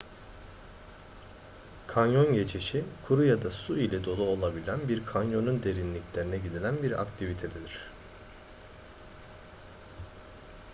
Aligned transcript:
kanyon 1.87 2.33
geçişi 2.33 2.83
kuru 3.07 3.23
ya 3.25 3.43
da 3.43 3.51
su 3.51 3.77
ile 3.79 4.03
dolu 4.05 4.23
olabilen 4.23 4.87
bir 4.87 5.05
kanyonun 5.05 5.63
derinliklerine 5.63 6.37
gidilen 6.37 6.83
bir 6.83 7.01
aktivitedir 7.01 7.79